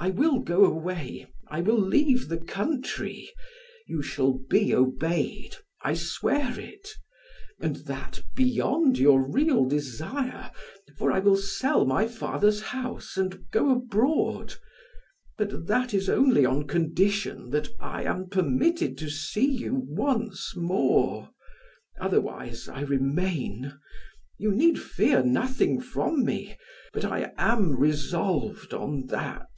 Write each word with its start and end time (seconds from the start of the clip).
"I 0.00 0.10
will 0.10 0.38
go 0.38 0.64
away, 0.64 1.26
I 1.48 1.60
will 1.60 1.76
leave 1.80 2.28
the 2.28 2.38
country. 2.38 3.28
You 3.88 4.00
shall 4.00 4.34
be 4.48 4.72
obeyed, 4.72 5.56
I 5.82 5.94
swear 5.94 6.56
it, 6.60 6.88
and 7.58 7.74
that 7.86 8.22
beyond 8.36 8.96
your 8.96 9.20
real 9.28 9.64
desire, 9.64 10.52
for 10.96 11.10
I 11.10 11.18
will 11.18 11.36
sell 11.36 11.84
my 11.84 12.06
father's 12.06 12.62
house 12.62 13.16
and 13.16 13.50
go 13.50 13.70
abroad; 13.72 14.54
but 15.36 15.66
that 15.66 15.92
is 15.92 16.08
only 16.08 16.46
on 16.46 16.68
condition 16.68 17.50
that 17.50 17.68
I 17.80 18.04
am 18.04 18.28
permitted 18.28 18.98
to 18.98 19.10
see 19.10 19.50
you 19.50 19.74
once 19.88 20.54
more; 20.54 21.30
otherwise 22.00 22.68
I 22.68 22.82
remain; 22.82 23.76
you 24.38 24.52
need 24.52 24.80
fear 24.80 25.24
nothing 25.24 25.80
from 25.80 26.24
me, 26.24 26.56
but 26.92 27.04
I 27.04 27.32
am 27.36 27.74
resolved 27.76 28.72
on 28.72 29.06
that." 29.08 29.48